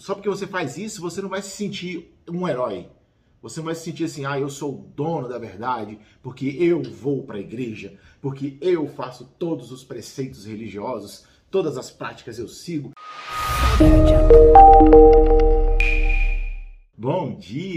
só 0.00 0.14
porque 0.14 0.28
você 0.28 0.46
faz 0.46 0.78
isso, 0.78 1.02
você 1.02 1.20
não 1.20 1.28
vai 1.28 1.42
se 1.42 1.50
sentir 1.50 2.16
um 2.28 2.48
herói. 2.48 2.88
Você 3.42 3.60
não 3.60 3.66
vai 3.66 3.74
se 3.74 3.82
sentir 3.82 4.04
assim, 4.04 4.24
ah, 4.24 4.38
eu 4.38 4.48
sou 4.48 4.74
o 4.74 4.92
dono 4.96 5.28
da 5.28 5.38
verdade, 5.38 5.98
porque 6.22 6.56
eu 6.58 6.82
vou 6.82 7.22
para 7.22 7.36
a 7.36 7.40
igreja, 7.40 7.98
porque 8.20 8.56
eu 8.60 8.88
faço 8.88 9.30
todos 9.38 9.70
os 9.70 9.84
preceitos 9.84 10.46
religiosos, 10.46 11.24
todas 11.50 11.76
as 11.76 11.90
práticas 11.90 12.38
eu 12.38 12.48
sigo. 12.48 12.92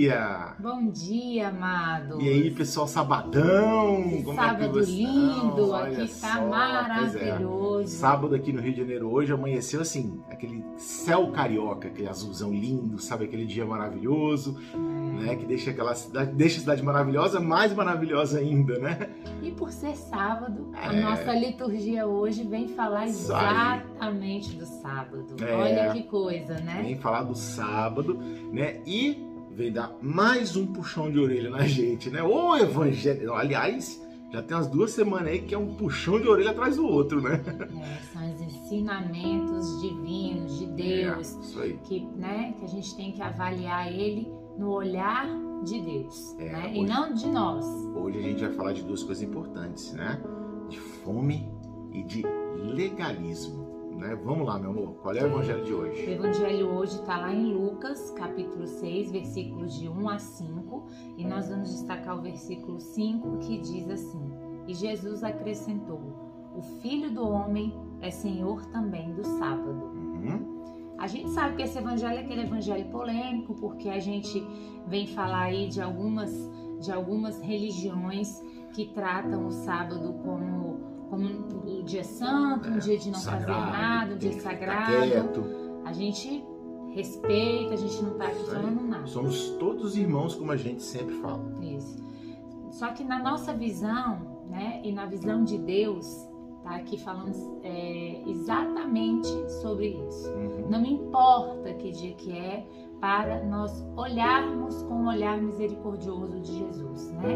Dia! 0.03 0.55
Bom 0.59 0.87
dia, 0.87 1.47
amado! 1.47 2.21
E 2.21 2.27
aí, 2.27 2.51
pessoal, 2.51 2.87
sabadão! 2.87 4.21
Como 4.23 4.35
sábado 4.35 4.79
é 4.79 4.83
que 4.83 4.91
lindo, 4.91 5.69
Olha 5.69 6.03
aqui 6.03 6.19
tá 6.19 6.39
é. 6.39 6.45
maravilhoso. 6.45 7.83
É. 7.83 7.87
Sábado 7.87 8.35
aqui 8.35 8.51
no 8.51 8.61
Rio 8.61 8.73
de 8.73 8.81
Janeiro 8.81 9.09
hoje 9.09 9.31
amanheceu 9.31 9.79
assim, 9.79 10.21
aquele 10.29 10.63
céu 10.75 11.31
carioca, 11.31 11.87
aquele 11.87 12.09
azulzão 12.09 12.51
lindo, 12.51 12.99
sabe? 12.99 13.25
Aquele 13.25 13.45
dia 13.45 13.65
maravilhoso, 13.65 14.59
é. 14.73 15.23
né? 15.23 15.35
Que 15.37 15.45
deixa 15.45 15.71
aquela 15.71 15.95
cidade, 15.95 16.33
deixa 16.33 16.57
a 16.57 16.59
cidade 16.59 16.83
maravilhosa, 16.83 17.39
mais 17.39 17.73
maravilhosa 17.73 18.39
ainda, 18.39 18.77
né? 18.79 19.09
E 19.41 19.51
por 19.51 19.71
ser 19.71 19.95
sábado, 19.95 20.71
é. 20.75 20.87
a 20.87 20.93
nossa 20.93 21.33
liturgia 21.33 22.05
hoje 22.05 22.43
vem 22.43 22.67
falar 22.67 23.07
exatamente 23.07 24.55
do 24.55 24.65
sábado. 24.65 25.35
É. 25.41 25.53
Olha 25.53 25.93
que 25.93 26.03
coisa, 26.03 26.55
né? 26.55 26.81
Vem 26.83 26.97
falar 26.97 27.23
do 27.23 27.35
sábado, 27.35 28.15
né? 28.51 28.81
E 28.85 29.32
vem 29.55 29.71
dar 29.71 29.95
mais 30.01 30.55
um 30.55 30.65
puxão 30.65 31.11
de 31.11 31.19
orelha 31.19 31.49
na 31.49 31.65
gente, 31.65 32.09
né? 32.09 32.23
O 32.23 32.55
evangelho, 32.55 33.33
aliás, 33.33 34.01
já 34.31 34.41
tem 34.41 34.57
umas 34.57 34.67
duas 34.67 34.91
semanas 34.91 35.27
aí 35.27 35.41
que 35.41 35.53
é 35.53 35.57
um 35.57 35.75
puxão 35.75 36.19
de 36.19 36.27
orelha 36.27 36.51
atrás 36.51 36.77
do 36.77 36.85
outro, 36.85 37.21
né? 37.21 37.41
É, 37.47 38.01
são 38.11 38.33
os 38.33 38.41
ensinamentos 38.41 39.81
divinos 39.81 40.57
de 40.57 40.65
Deus, 40.65 41.57
é, 41.57 41.73
que, 41.83 42.05
né, 42.15 42.55
que 42.57 42.65
a 42.65 42.67
gente 42.67 42.95
tem 42.95 43.11
que 43.11 43.21
avaliar 43.21 43.91
ele 43.91 44.27
no 44.57 44.71
olhar 44.71 45.27
de 45.63 45.79
Deus, 45.79 46.35
é, 46.39 46.51
né? 46.51 46.67
Hoje, 46.69 46.79
e 46.79 46.85
não 46.85 47.13
de 47.13 47.27
nós. 47.27 47.65
Hoje 47.95 48.17
a 48.17 48.21
gente 48.21 48.43
vai 48.43 48.53
falar 48.53 48.73
de 48.73 48.83
duas 48.83 49.03
coisas 49.03 49.23
importantes, 49.23 49.93
né? 49.93 50.19
De 50.67 50.79
fome 50.79 51.47
e 51.91 52.03
de 52.03 52.23
legalismo. 52.57 53.63
Né? 53.97 54.17
Vamos 54.23 54.47
lá, 54.47 54.57
meu 54.57 54.71
amor. 54.71 54.95
Qual 54.95 55.15
é 55.15 55.21
o 55.21 55.27
evangelho 55.27 55.63
de 55.63 55.73
hoje? 55.73 56.05
O 56.05 56.09
evangelho 56.09 56.72
hoje 56.83 56.99
está 56.99 57.15
lá 57.15 57.33
em 57.33 57.53
Lucas, 57.53 58.11
capítulo 58.11 58.67
6, 58.67 59.09
versículos 59.09 59.73
de 59.79 59.87
1 59.87 60.09
a 60.09 60.19
5, 60.19 60.83
e 61.17 61.23
nós 61.23 61.47
vamos 61.47 61.69
destacar 61.71 62.19
o 62.19 62.21
versículo 62.21 62.77
5 62.77 63.37
que 63.37 63.57
diz 63.59 63.89
assim: 63.89 64.29
E 64.67 64.73
Jesus 64.73 65.23
acrescentou: 65.23 66.01
O 66.53 66.61
filho 66.81 67.09
do 67.09 67.25
homem 67.25 67.73
é 68.01 68.11
senhor 68.11 68.65
também 68.65 69.13
do 69.13 69.23
sábado. 69.23 69.71
Uhum. 69.71 70.95
A 70.97 71.07
gente 71.07 71.29
sabe 71.29 71.55
que 71.55 71.61
esse 71.61 71.77
evangelho 71.77 72.17
é 72.17 72.19
aquele 72.19 72.41
evangelho 72.41 72.91
polêmico, 72.91 73.53
porque 73.53 73.87
a 73.87 73.99
gente 73.99 74.45
vem 74.85 75.07
falar 75.07 75.43
aí 75.43 75.69
de 75.69 75.81
algumas, 75.81 76.31
de 76.81 76.91
algumas 76.91 77.39
religiões 77.39 78.43
que 78.73 78.87
tratam 78.87 79.47
o 79.47 79.51
sábado 79.51 80.15
como 80.21 80.91
como 81.09 81.29
um 81.29 81.83
dia 81.83 82.03
santo, 82.03 82.67
um 82.67 82.75
é, 82.75 82.79
dia 82.79 82.97
de 82.97 83.11
não 83.11 83.19
sagrado, 83.19 83.53
fazer 83.53 83.71
nada, 83.71 84.15
um 84.15 84.17
dia 84.17 84.41
sagrado. 84.41 85.63
A 85.85 85.93
gente 85.93 86.43
respeita, 86.93 87.73
a 87.73 87.77
gente 87.77 88.01
não 88.01 88.11
está 88.13 88.27
aqui 88.27 88.45
falando 88.45 88.81
nada. 88.81 89.07
Somos 89.07 89.49
todos 89.59 89.97
irmãos, 89.97 90.35
como 90.35 90.51
a 90.51 90.57
gente 90.57 90.81
sempre 90.81 91.15
fala. 91.15 91.43
Isso. 91.61 92.03
Só 92.71 92.87
que 92.89 93.03
na 93.03 93.19
nossa 93.19 93.53
visão, 93.53 94.43
né, 94.49 94.81
e 94.83 94.91
na 94.91 95.05
visão 95.05 95.43
de 95.43 95.57
Deus, 95.57 96.27
tá 96.63 96.75
aqui 96.75 96.97
falando 96.97 97.59
é, 97.63 98.23
exatamente 98.27 99.29
sobre 99.61 99.89
isso. 100.09 100.29
Uhum. 100.29 100.69
Não 100.69 100.85
importa 100.85 101.73
que 101.73 101.91
dia 101.91 102.13
que 102.13 102.31
é, 102.31 102.65
para 102.99 103.43
nós 103.43 103.85
olharmos 103.97 104.81
com 104.83 105.03
o 105.03 105.07
olhar 105.07 105.37
misericordioso 105.41 106.39
de 106.39 106.57
Jesus, 106.57 107.11
né? 107.11 107.35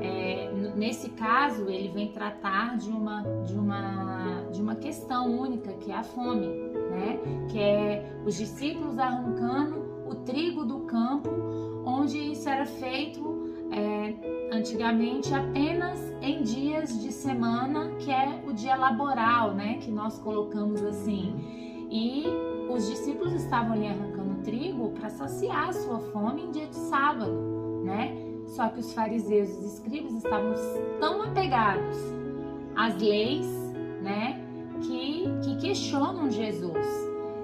É, 0.00 0.52
nesse 0.74 1.10
caso, 1.10 1.68
ele 1.68 1.88
vem 1.88 2.10
tratar 2.10 2.78
de 2.78 2.88
uma, 2.88 3.22
de 3.44 3.54
uma, 3.54 4.44
de 4.50 4.62
uma 4.62 4.74
questão 4.76 5.38
única 5.38 5.74
que 5.74 5.92
é 5.92 5.96
a 5.96 6.02
fome, 6.02 6.48
né? 6.94 7.18
Que 7.50 7.58
é 7.58 8.16
os 8.24 8.36
discípulos 8.36 8.98
arrancando 8.98 10.04
o 10.06 10.14
trigo 10.14 10.64
do 10.64 10.80
campo, 10.80 11.30
onde 11.84 12.18
isso 12.18 12.48
era 12.48 12.64
feito 12.64 13.52
é, 13.72 14.14
antigamente 14.52 15.34
apenas 15.34 16.00
em 16.22 16.42
dias 16.42 17.02
de 17.02 17.12
semana, 17.12 17.90
que 17.98 18.10
é 18.10 18.42
o 18.46 18.52
dia 18.52 18.76
laboral, 18.76 19.52
né? 19.54 19.78
Que 19.78 19.90
nós 19.90 20.18
colocamos 20.18 20.82
assim. 20.82 21.34
E 21.90 22.24
os 22.70 22.88
discípulos 22.88 23.32
estavam 23.34 23.72
ali 23.72 23.86
arrancando 23.86 24.42
trigo 24.42 24.90
para 24.90 25.08
saciar 25.08 25.70
a 25.70 25.72
sua 25.72 25.98
fome 25.98 26.42
em 26.42 26.50
dia 26.50 26.66
de 26.66 26.76
sábado, 26.76 27.32
né? 27.84 28.16
Só 28.46 28.68
que 28.68 28.80
os 28.80 28.92
fariseus 28.92 29.48
os 29.50 29.74
escribas 29.74 30.12
estavam 30.12 30.54
tão 31.00 31.22
apegados 31.22 31.96
às 32.76 32.96
leis, 33.00 33.46
né, 34.02 34.33
questionam 35.74 36.30
Jesus. 36.30 36.86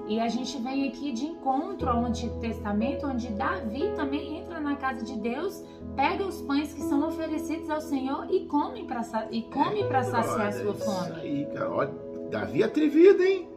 E 0.06 0.20
a 0.20 0.28
gente 0.28 0.56
vem 0.58 0.88
aqui 0.88 1.10
de 1.10 1.26
encontro 1.26 1.88
ao 1.90 2.04
Antigo 2.04 2.38
Testamento, 2.38 3.06
onde 3.06 3.28
Davi 3.28 3.92
também 3.96 4.38
entra 4.38 4.60
na 4.60 4.76
casa 4.76 5.04
de 5.04 5.18
Deus, 5.18 5.64
pega 5.96 6.24
os 6.24 6.40
pães 6.42 6.72
que 6.72 6.80
são 6.80 7.08
oferecidos 7.08 7.68
ao 7.68 7.80
Senhor 7.80 8.28
e 8.30 8.46
come 8.46 8.84
para 8.84 9.02
e 9.32 9.42
come 9.42 9.84
para 9.84 10.04
saciar 10.04 10.46
a 10.46 10.52
sua 10.52 10.74
fome. 10.74 11.10
Isso 11.10 11.20
aí, 11.20 11.46
cara. 11.46 11.70
Olha, 11.70 11.94
Davi 12.30 12.62
é 12.62 12.66
atrevido, 12.66 13.20
hein? 13.20 13.48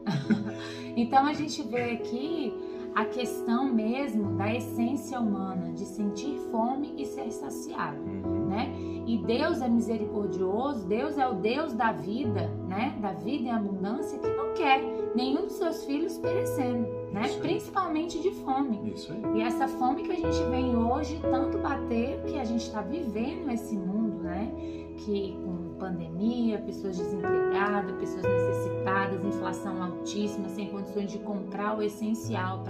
então 0.98 1.26
a 1.28 1.34
gente 1.34 1.62
vê 1.64 1.92
aqui 1.92 2.54
a 2.96 3.06
questão 3.06 3.72
mesmo 3.72 4.38
da 4.38 4.54
essência 4.54 5.20
humana, 5.20 5.72
de 5.74 5.86
sentir 5.86 6.36
fome 6.52 6.94
e 6.98 7.06
ser 7.06 7.32
saciado, 7.32 8.00
uhum. 8.00 8.48
né? 8.50 8.74
E 9.06 9.18
Deus 9.18 9.62
é 9.62 9.68
misericordioso, 9.68 10.88
Deus 10.88 11.18
é 11.18 11.28
o 11.28 11.34
Deus 11.34 11.74
da 11.74 11.92
vida, 11.92 12.50
né? 12.74 12.96
Da 13.00 13.12
vida 13.14 13.44
em 13.44 13.52
abundância 13.52 14.18
que 14.18 14.28
não 14.28 14.54
quer 14.54 14.82
nenhum 15.16 15.44
dos 15.44 15.54
seus 15.54 15.86
filhos 15.86 16.18
perecendo, 16.18 16.88
né? 17.12 17.28
Principalmente 17.40 18.20
de 18.20 18.32
fome. 18.32 18.94
E 19.36 19.42
essa 19.42 19.68
fome 19.68 20.04
que 20.04 20.12
a 20.12 20.16
gente 20.16 20.44
vem 20.50 20.76
hoje 20.76 21.20
tanto 21.22 21.58
bater 21.60 22.22
que 22.24 22.40
a 22.40 22.44
gente 22.44 22.62
está 22.62 22.82
vivendo 22.82 23.50
esse 23.52 23.78
mundo, 23.78 24.24
né? 24.24 24.52
Que 24.98 25.38
com 25.44 25.76
pandemia, 25.80 26.60
pessoas 26.60 26.98
desempregadas, 26.98 27.92
pessoas 27.98 28.24
necessitadas, 28.24 29.24
inflação 29.24 29.84
altíssima, 29.84 30.50
sem 30.50 30.70
condições 30.70 31.12
de 31.12 31.20
comprar 31.20 31.78
o 31.78 31.82
essencial 31.82 32.64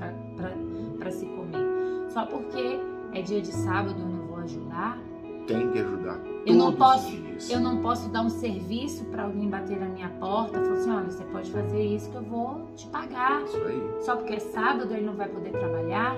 para 0.97 1.12
se 1.12 1.25
comer. 1.25 1.64
Só 2.09 2.25
porque 2.25 2.80
é 3.14 3.22
dia 3.22 3.41
de 3.41 3.52
sábado 3.52 4.00
eu 4.00 4.08
não 4.08 4.28
vou 4.28 4.38
ajudar. 4.38 5.00
Tem 5.47 5.71
que 5.71 5.79
ajudar. 5.79 6.19
Eu 6.45 6.55
não 6.55 6.73
posso, 6.73 7.11
eu 7.49 7.59
não 7.59 7.81
posso 7.81 8.09
dar 8.09 8.21
um 8.21 8.29
serviço 8.29 9.03
para 9.05 9.23
alguém 9.23 9.49
bater 9.49 9.79
na 9.79 9.87
minha 9.87 10.09
porta, 10.09 10.59
falar 10.59 10.77
assim, 10.77 10.91
olha, 10.91 11.09
você 11.09 11.23
pode 11.25 11.51
fazer 11.51 11.83
isso 11.83 12.09
que 12.09 12.15
eu 12.15 12.23
vou 12.23 12.67
te 12.75 12.87
pagar. 12.87 13.43
Isso 13.43 13.57
aí. 13.57 14.03
Só 14.03 14.15
porque 14.15 14.33
é 14.33 14.39
sábado 14.39 14.93
ele 14.93 15.05
não 15.05 15.15
vai 15.15 15.27
poder 15.27 15.51
trabalhar, 15.51 16.15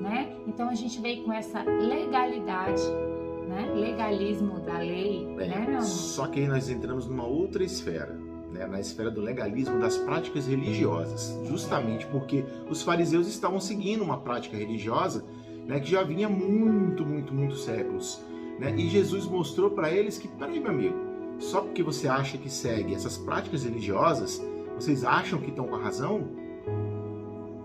né? 0.00 0.34
Então 0.46 0.68
a 0.68 0.74
gente 0.74 1.00
veio 1.00 1.24
com 1.24 1.32
essa 1.32 1.62
legalidade 1.62 2.82
né? 3.46 3.72
legalismo 3.74 4.60
da 4.60 4.78
lei, 4.78 5.26
é, 5.38 5.46
né, 5.46 5.60
meu 5.60 5.78
amor? 5.78 5.82
Só 5.82 6.26
que 6.26 6.40
aí 6.40 6.48
nós 6.48 6.68
entramos 6.68 7.06
numa 7.06 7.24
outra 7.24 7.64
esfera, 7.64 8.18
né? 8.52 8.66
na 8.66 8.80
esfera 8.80 9.10
do 9.10 9.20
legalismo 9.20 9.78
das 9.78 9.96
práticas 9.96 10.46
religiosas, 10.46 11.38
justamente 11.46 12.06
porque 12.06 12.44
os 12.68 12.82
fariseus 12.82 13.26
estavam 13.26 13.60
seguindo 13.60 14.02
uma 14.02 14.18
prática 14.18 14.56
religiosa 14.56 15.24
né, 15.66 15.80
que 15.80 15.90
já 15.90 16.02
vinha 16.02 16.28
muito, 16.28 17.04
muito, 17.04 17.34
muito 17.34 17.56
séculos. 17.56 18.20
Né? 18.58 18.74
E 18.76 18.88
Jesus 18.88 19.26
mostrou 19.26 19.70
para 19.70 19.90
eles 19.90 20.18
que, 20.18 20.28
peraí, 20.28 20.60
meu 20.60 20.70
amigo, 20.70 20.96
só 21.38 21.60
porque 21.60 21.82
você 21.82 22.08
acha 22.08 22.38
que 22.38 22.48
segue 22.48 22.94
essas 22.94 23.18
práticas 23.18 23.64
religiosas, 23.64 24.42
vocês 24.74 25.04
acham 25.04 25.38
que 25.38 25.50
estão 25.50 25.66
com 25.66 25.76
a 25.76 25.80
razão? 25.80 26.28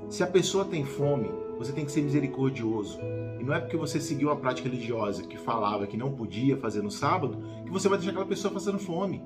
Se 0.09 0.23
a 0.23 0.27
pessoa 0.27 0.65
tem 0.65 0.83
fome, 0.83 1.31
você 1.57 1.71
tem 1.71 1.85
que 1.85 1.91
ser 1.91 2.01
misericordioso. 2.01 2.99
E 3.39 3.43
não 3.43 3.53
é 3.53 3.59
porque 3.59 3.77
você 3.77 3.99
seguiu 3.99 4.27
uma 4.29 4.35
prática 4.35 4.69
religiosa 4.69 5.23
que 5.23 5.37
falava 5.37 5.87
que 5.87 5.97
não 5.97 6.11
podia 6.11 6.57
fazer 6.57 6.81
no 6.81 6.91
sábado, 6.91 7.37
que 7.65 7.71
você 7.71 7.87
vai 7.87 7.97
deixar 7.97 8.11
aquela 8.11 8.25
pessoa 8.25 8.53
passando 8.53 8.77
fome. 8.77 9.21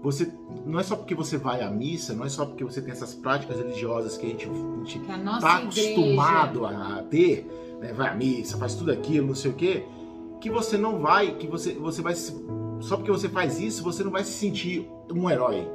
Você 0.00 0.32
não 0.64 0.78
é 0.78 0.82
só 0.82 0.94
porque 0.94 1.14
você 1.14 1.36
vai 1.36 1.60
à 1.60 1.70
missa, 1.70 2.14
não 2.14 2.24
é 2.24 2.28
só 2.28 2.46
porque 2.46 2.62
você 2.62 2.80
tem 2.80 2.92
essas 2.92 3.14
práticas 3.14 3.58
religiosas 3.58 4.16
que 4.16 4.26
a 4.26 4.28
gente 4.28 4.48
está 4.86 5.56
acostumado 5.56 6.64
a 6.64 7.02
ter, 7.10 7.46
né? 7.80 7.92
vai 7.92 8.08
à 8.08 8.14
missa, 8.14 8.56
faz 8.56 8.74
tudo 8.74 8.92
aquilo, 8.92 9.26
não 9.26 9.34
sei 9.34 9.50
o 9.50 9.54
quê, 9.54 9.84
que 10.40 10.50
você 10.50 10.76
não 10.76 11.00
vai, 11.00 11.34
que 11.34 11.46
você, 11.46 11.72
você 11.74 12.02
vai 12.02 12.14
só 12.14 12.96
porque 12.96 13.10
você 13.10 13.28
faz 13.28 13.60
isso, 13.60 13.82
você 13.82 14.04
não 14.04 14.10
vai 14.10 14.24
se 14.24 14.32
sentir 14.32 14.88
um 15.12 15.28
herói. 15.28 15.68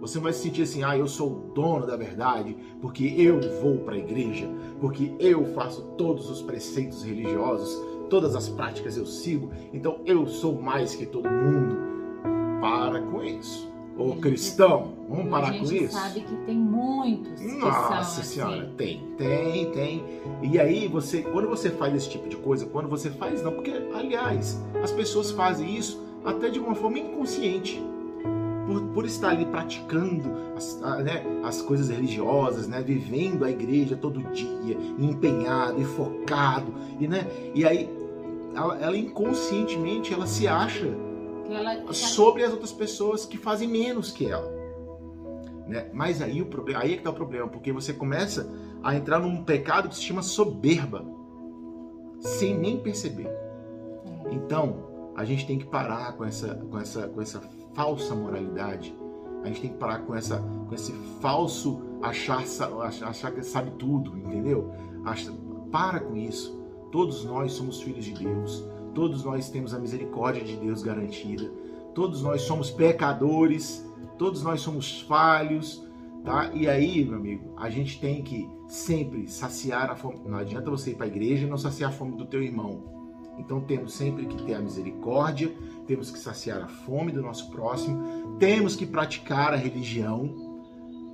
Você 0.00 0.18
vai 0.18 0.32
se 0.32 0.42
sentir 0.42 0.62
assim, 0.62 0.82
ah, 0.82 0.96
eu 0.96 1.06
sou 1.06 1.32
o 1.32 1.52
dono 1.54 1.86
da 1.86 1.96
verdade, 1.96 2.56
porque 2.80 3.14
eu 3.16 3.40
vou 3.60 3.78
para 3.78 3.94
a 3.94 3.98
igreja, 3.98 4.46
porque 4.80 5.12
eu 5.18 5.46
faço 5.54 5.82
todos 5.96 6.28
os 6.28 6.42
preceitos 6.42 7.02
religiosos, 7.02 7.80
todas 8.10 8.36
as 8.36 8.48
práticas 8.48 8.96
eu 8.96 9.06
sigo, 9.06 9.50
então 9.72 10.00
eu 10.04 10.26
sou 10.26 10.60
mais 10.60 10.94
que 10.94 11.06
todo 11.06 11.28
mundo. 11.28 11.76
Para 12.60 13.00
com 13.00 13.22
isso. 13.22 13.73
Ô 13.96 14.16
cristão, 14.16 14.92
vamos 15.08 15.30
parar 15.30 15.56
com 15.56 15.64
isso? 15.64 15.74
A 15.74 15.78
gente 15.78 15.92
sabe 15.92 16.20
que 16.22 16.36
tem 16.46 16.56
muitos 16.56 17.40
que 17.40 17.52
Nossa 17.58 18.02
são 18.04 18.24
senhora, 18.24 18.62
assim. 18.62 18.72
tem, 18.76 19.02
tem, 19.16 19.70
tem. 19.70 20.04
E 20.42 20.58
aí 20.58 20.88
você, 20.88 21.22
quando 21.22 21.48
você 21.48 21.70
faz 21.70 21.94
esse 21.94 22.10
tipo 22.10 22.28
de 22.28 22.36
coisa, 22.36 22.66
quando 22.66 22.88
você 22.88 23.08
faz 23.10 23.42
não, 23.42 23.52
porque 23.52 23.70
aliás, 23.94 24.60
as 24.82 24.90
pessoas 24.90 25.30
fazem 25.30 25.76
isso 25.76 26.02
até 26.24 26.50
de 26.50 26.58
uma 26.58 26.74
forma 26.74 26.98
inconsciente. 26.98 27.80
Por, 28.66 28.80
por 28.94 29.04
estar 29.04 29.28
ali 29.28 29.44
praticando 29.44 30.22
as, 30.56 30.82
a, 30.82 30.96
né, 31.02 31.22
as 31.44 31.60
coisas 31.60 31.90
religiosas, 31.90 32.66
né, 32.66 32.80
vivendo 32.80 33.44
a 33.44 33.50
igreja 33.50 33.94
todo 33.94 34.22
dia, 34.32 34.78
empenhado 34.98 35.82
e 35.82 35.84
focado, 35.84 36.72
e, 36.98 37.06
né, 37.06 37.26
e 37.54 37.66
aí 37.66 37.90
ela, 38.56 38.78
ela 38.78 38.96
inconscientemente 38.96 40.14
ela 40.14 40.26
se 40.26 40.48
acha 40.48 40.88
ela, 41.50 41.92
sobre 41.92 42.44
as 42.44 42.52
outras 42.52 42.72
pessoas 42.72 43.26
que 43.26 43.36
fazem 43.36 43.68
menos 43.68 44.10
que 44.10 44.26
ela. 44.26 44.50
Né? 45.66 45.88
Mas 45.92 46.20
aí 46.20 46.42
o 46.42 46.46
problema, 46.46 46.80
aí 46.80 46.94
é 46.94 46.96
que 46.96 47.02
tá 47.02 47.10
o 47.10 47.14
problema, 47.14 47.48
porque 47.48 47.72
você 47.72 47.92
começa 47.92 48.50
a 48.82 48.94
entrar 48.94 49.18
num 49.18 49.42
pecado 49.44 49.88
que 49.88 49.96
se 49.96 50.02
chama 50.02 50.22
soberba, 50.22 51.04
sem 52.18 52.56
nem 52.56 52.78
perceber. 52.78 53.30
Então, 54.30 55.12
a 55.16 55.24
gente 55.24 55.46
tem 55.46 55.58
que 55.58 55.66
parar 55.66 56.12
com 56.12 56.24
essa, 56.24 56.54
com 56.54 56.78
essa, 56.78 57.08
com 57.08 57.20
essa 57.20 57.40
falsa 57.74 58.14
moralidade. 58.14 58.94
A 59.42 59.46
gente 59.48 59.60
tem 59.60 59.70
que 59.70 59.78
parar 59.78 59.98
com 60.00 60.14
essa, 60.14 60.38
com 60.38 60.74
esse 60.74 60.92
falso 61.20 61.80
achar, 62.02 62.42
achar 63.02 63.30
que 63.30 63.42
sabe 63.42 63.70
tudo, 63.72 64.16
entendeu? 64.18 64.72
Acha, 65.04 65.32
para 65.70 66.00
com 66.00 66.16
isso. 66.16 66.58
Todos 66.90 67.24
nós 67.24 67.52
somos 67.52 67.80
filhos 67.82 68.04
de 68.04 68.12
Deus. 68.12 68.64
Todos 68.94 69.24
nós 69.24 69.50
temos 69.50 69.74
a 69.74 69.78
misericórdia 69.78 70.44
de 70.44 70.56
Deus 70.56 70.82
garantida. 70.82 71.50
Todos 71.94 72.22
nós 72.22 72.42
somos 72.42 72.70
pecadores. 72.70 73.84
Todos 74.18 74.42
nós 74.42 74.60
somos 74.60 75.00
falhos, 75.02 75.84
tá? 76.24 76.50
E 76.54 76.68
aí, 76.68 77.04
meu 77.04 77.16
amigo, 77.16 77.52
a 77.56 77.68
gente 77.68 78.00
tem 78.00 78.22
que 78.22 78.48
sempre 78.68 79.26
saciar 79.28 79.90
a 79.90 79.96
fome. 79.96 80.20
Não 80.24 80.38
adianta 80.38 80.70
você 80.70 80.92
ir 80.92 80.94
para 80.94 81.06
a 81.06 81.08
igreja 81.08 81.46
e 81.46 81.50
não 81.50 81.58
saciar 81.58 81.90
a 81.90 81.92
fome 81.92 82.16
do 82.16 82.26
teu 82.26 82.42
irmão. 82.42 82.94
Então 83.36 83.60
temos 83.60 83.94
sempre 83.94 84.26
que 84.26 84.40
ter 84.44 84.54
a 84.54 84.60
misericórdia, 84.60 85.52
temos 85.86 86.10
que 86.10 86.18
saciar 86.18 86.62
a 86.62 86.68
fome 86.68 87.10
do 87.10 87.20
nosso 87.20 87.50
próximo, 87.50 88.36
temos 88.38 88.76
que 88.76 88.86
praticar 88.86 89.52
a 89.52 89.56
religião, 89.56 90.32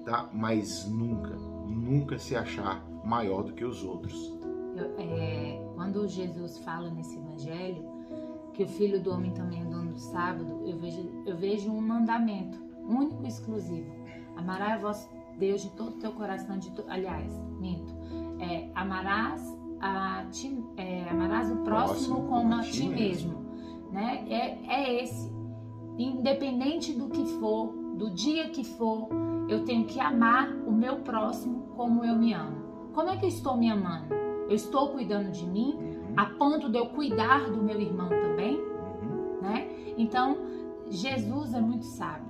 tá? 0.05 0.29
Mas 0.31 0.87
nunca, 0.87 1.35
nunca 1.67 2.19
se 2.19 2.37
achar 2.37 2.87
maior 3.03 3.43
do 3.43 3.55
que 3.55 3.65
os 3.65 3.83
outros. 3.83 4.39
É, 4.99 5.73
quando 5.75 6.07
Jesus 6.09 6.59
fala 6.59 6.91
nesse 6.91 7.17
evangelho 7.17 7.85
que 8.53 8.65
o 8.65 8.69
Filho 8.69 9.01
do 9.03 9.11
Homem 9.11 9.33
também 9.33 9.63
é 9.63 9.65
dono 9.65 9.93
do 9.93 9.99
sábado, 9.99 10.63
eu 10.67 10.77
vejo, 10.79 11.23
eu 11.27 11.37
vejo 11.37 11.71
um 11.71 11.81
mandamento 11.81 12.59
único 12.87 13.23
e 13.25 13.29
exclusivo: 13.29 13.91
amarás 14.37 14.75
a 14.75 14.79
vosso 14.79 15.09
Deus 15.39 15.63
de 15.63 15.71
todo 15.71 15.91
o 15.91 15.99
teu 15.99 16.13
coração, 16.13 16.59
de 16.59 16.71
to... 16.73 16.85
aliás, 16.89 17.33
minto, 17.59 17.95
é, 18.39 18.71
amarás 18.75 19.43
a 19.81 20.27
ti, 20.31 20.63
é, 20.77 21.09
amarás 21.09 21.51
o 21.51 21.57
próximo, 21.65 22.17
próximo 22.17 22.29
como 22.29 22.55
a 22.55 22.61
ti 22.61 22.89
mesmo. 22.89 23.39
mesmo. 23.39 23.91
Né? 23.91 24.27
É, 24.29 24.59
é 24.67 25.03
esse. 25.03 25.33
Independente 25.99 26.93
do 26.93 27.09
que 27.09 27.25
for, 27.39 27.73
do 27.97 28.11
dia 28.11 28.51
que 28.51 28.65
for, 28.65 29.09
eu 29.49 29.65
tenho 29.65 29.87
que 29.87 29.99
amar 29.99 30.51
o 30.67 30.73
meu 30.73 31.01
próximo 31.01 31.69
como 31.75 32.05
eu 32.05 32.17
me 32.17 32.33
amo. 32.33 32.91
Como 32.93 33.09
é 33.09 33.17
que 33.17 33.25
eu 33.25 33.29
estou 33.29 33.57
me 33.57 33.71
amando? 33.71 34.15
Eu 34.51 34.57
estou 34.57 34.89
cuidando 34.89 35.31
de 35.31 35.47
mim 35.47 35.77
uhum. 35.77 36.15
a 36.17 36.27
ponto 36.27 36.69
de 36.69 36.77
eu 36.77 36.87
cuidar 36.87 37.49
do 37.51 37.63
meu 37.63 37.81
irmão 37.81 38.09
também? 38.09 38.57
Uhum. 38.57 39.41
Né? 39.41 39.69
Então, 39.97 40.37
Jesus 40.91 41.55
é 41.55 41.61
muito 41.61 41.85
sábio. 41.85 42.29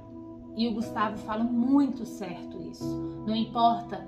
E 0.55 0.69
o 0.69 0.75
Gustavo 0.75 1.17
fala 1.17 1.43
muito 1.43 2.05
certo 2.05 2.61
isso. 2.61 2.85
Não 3.27 3.35
importa 3.35 4.07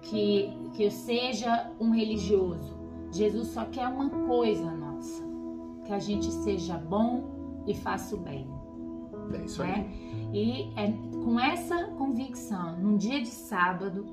que, 0.00 0.50
que 0.72 0.84
eu 0.84 0.90
seja 0.90 1.70
um 1.78 1.90
religioso. 1.90 2.74
Jesus 3.10 3.48
só 3.48 3.66
quer 3.66 3.86
uma 3.86 4.08
coisa 4.08 4.70
nossa: 4.70 5.22
que 5.84 5.92
a 5.92 5.98
gente 5.98 6.30
seja 6.30 6.78
bom 6.78 7.62
e 7.66 7.74
faça 7.74 8.16
o 8.16 8.18
bem. 8.18 8.48
É 9.34 9.44
isso 9.44 9.62
né? 9.62 9.90
E 10.32 10.72
é 10.76 10.90
com 11.24 11.38
essa 11.38 11.84
convicção, 11.98 12.78
num 12.78 12.96
dia 12.96 13.20
de 13.20 13.28
sábado, 13.28 14.06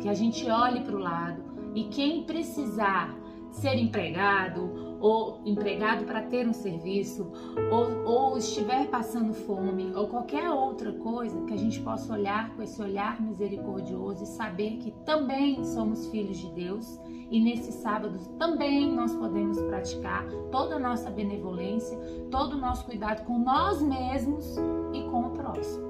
que 0.00 0.08
a 0.08 0.14
gente 0.14 0.48
olhe 0.50 0.80
para 0.80 0.96
o 0.96 0.98
lado 0.98 1.42
e 1.74 1.84
quem 1.84 2.24
precisar 2.24 3.14
ser 3.50 3.74
empregado 3.76 4.95
ou 5.06 5.40
empregado 5.44 6.04
para 6.04 6.20
ter 6.20 6.48
um 6.48 6.52
serviço, 6.52 7.30
ou, 7.70 8.04
ou 8.04 8.36
estiver 8.36 8.88
passando 8.88 9.32
fome, 9.32 9.92
ou 9.94 10.08
qualquer 10.08 10.50
outra 10.50 10.92
coisa, 10.94 11.40
que 11.42 11.52
a 11.52 11.56
gente 11.56 11.80
possa 11.80 12.12
olhar 12.12 12.50
com 12.56 12.62
esse 12.62 12.82
olhar 12.82 13.22
misericordioso 13.22 14.24
e 14.24 14.26
saber 14.26 14.78
que 14.78 14.90
também 15.04 15.64
somos 15.64 16.08
filhos 16.08 16.38
de 16.38 16.50
Deus 16.50 17.00
e 17.30 17.40
nesse 17.40 17.70
sábado 17.70 18.18
também 18.36 18.92
nós 18.92 19.14
podemos 19.14 19.60
praticar 19.62 20.26
toda 20.50 20.74
a 20.74 20.78
nossa 20.80 21.08
benevolência, 21.08 21.96
todo 22.28 22.54
o 22.54 22.58
nosso 22.58 22.84
cuidado 22.84 23.24
com 23.24 23.38
nós 23.38 23.80
mesmos 23.80 24.56
e 24.92 25.02
com 25.04 25.20
o 25.20 25.30
próximo. 25.30 25.86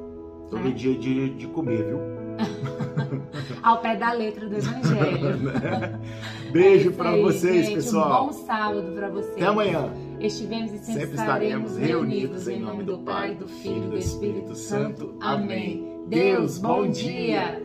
Todo 0.51 0.63
né? 0.63 0.71
dia 0.73 0.95
de, 0.95 1.31
de 1.31 1.47
comer, 1.49 1.87
viu? 1.87 1.99
Ao 3.63 3.81
pé 3.81 3.97
da 3.97 4.13
letra 4.13 4.47
do 4.47 4.57
Evangelho. 4.57 5.53
Beijo 6.51 6.91
é 6.91 6.93
para 6.93 7.17
vocês, 7.17 7.67
gente, 7.67 7.75
pessoal. 7.75 8.25
Um 8.25 8.27
bom 8.27 8.33
sábado 8.33 8.93
para 8.93 9.09
vocês. 9.09 9.35
Até 9.35 9.47
amanhã. 9.47 9.93
Estivemos 10.21 10.73
e 10.73 10.79
sempre, 10.79 10.93
sempre 10.93 11.17
estaremos 11.17 11.77
reunidos 11.77 12.49
em 12.49 12.61
nome 12.61 12.85
do 12.85 12.99
Pai, 12.99 13.35
do 13.35 13.47
Filho 13.47 13.85
e 13.85 13.89
do 13.89 13.99
Espírito 13.99 14.55
Santo. 14.55 15.15
Amém. 15.21 15.85
Deus, 16.07 16.59
bom 16.59 16.89
dia. 16.89 17.63